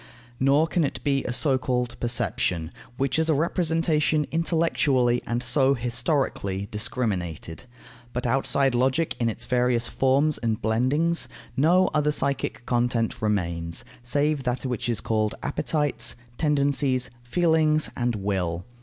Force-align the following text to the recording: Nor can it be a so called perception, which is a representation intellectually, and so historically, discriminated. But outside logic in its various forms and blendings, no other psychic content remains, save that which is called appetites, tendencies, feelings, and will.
Nor 0.39 0.65
can 0.65 0.83
it 0.83 0.99
be 1.03 1.23
a 1.25 1.31
so 1.31 1.59
called 1.59 1.95
perception, 1.99 2.71
which 2.97 3.19
is 3.19 3.29
a 3.29 3.35
representation 3.35 4.25
intellectually, 4.31 5.21
and 5.27 5.43
so 5.43 5.75
historically, 5.75 6.67
discriminated. 6.71 7.65
But 8.11 8.25
outside 8.25 8.73
logic 8.73 9.15
in 9.19 9.29
its 9.29 9.45
various 9.45 9.87
forms 9.89 10.39
and 10.39 10.59
blendings, 10.59 11.27
no 11.55 11.87
other 11.93 12.09
psychic 12.09 12.65
content 12.65 13.21
remains, 13.21 13.85
save 14.01 14.41
that 14.41 14.65
which 14.65 14.89
is 14.89 15.01
called 15.01 15.35
appetites, 15.43 16.15
tendencies, 16.35 17.11
feelings, 17.21 17.91
and 17.95 18.15
will. 18.15 18.65